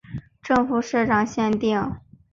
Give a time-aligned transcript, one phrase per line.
[0.41, 1.95] 正副社长限定